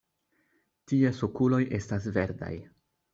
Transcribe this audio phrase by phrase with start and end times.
[0.91, 2.51] Ties okuloj estas verdaj.